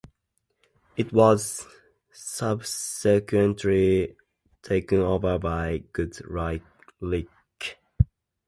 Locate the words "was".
1.13-1.67